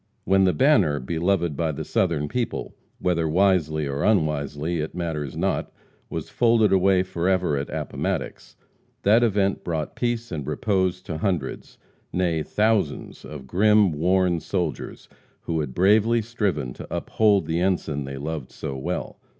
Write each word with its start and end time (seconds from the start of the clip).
When 0.23 0.45
the 0.45 0.53
banner, 0.53 0.99
beloved 0.99 1.55
by 1.55 1.71
the 1.71 1.85
Southern 1.85 2.27
people, 2.27 2.73
whether 2.97 3.29
wisely 3.29 3.87
or 3.87 4.03
unwisely, 4.03 4.79
it 4.79 4.95
matters 4.95 5.37
not, 5.37 5.71
was 6.09 6.27
folded 6.27 6.73
away 6.73 7.03
forever 7.03 7.55
at 7.55 7.69
Appomattox, 7.69 8.55
that 9.03 9.21
event 9.21 9.63
brought 9.63 9.95
peace 9.95 10.31
and 10.31 10.47
repose 10.47 11.03
to 11.03 11.19
hundreds, 11.19 11.77
nay, 12.11 12.41
thousands 12.41 13.23
of 13.23 13.45
grim, 13.45 13.91
worn 13.91 14.39
soldiers 14.39 15.07
who 15.41 15.59
had 15.59 15.75
bravely 15.75 16.23
striven 16.23 16.73
to 16.73 16.87
uphold 16.89 17.45
the 17.45 17.59
ensign 17.59 18.03
they 18.03 18.17
loved 18.17 18.49
so 18.49 18.75
well. 18.75 19.19